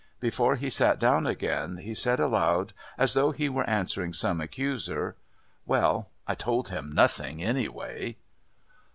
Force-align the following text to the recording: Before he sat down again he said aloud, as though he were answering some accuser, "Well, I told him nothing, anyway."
Before 0.19 0.55
he 0.55 0.71
sat 0.71 0.99
down 0.99 1.27
again 1.27 1.77
he 1.77 1.93
said 1.93 2.19
aloud, 2.19 2.73
as 2.97 3.13
though 3.13 3.29
he 3.29 3.47
were 3.49 3.69
answering 3.69 4.13
some 4.13 4.41
accuser, 4.41 5.15
"Well, 5.67 6.09
I 6.27 6.33
told 6.33 6.69
him 6.69 6.91
nothing, 6.95 7.43
anyway." 7.43 8.15